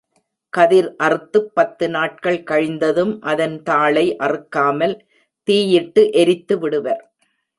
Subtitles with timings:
[0.53, 4.95] கதிர் அறுத்துப் பத்து நாட்கள் கழிந்ததும் அதன் தாளை அறுக்காமல்
[5.47, 7.03] தீயிட்டு எரித்து விடுவர்.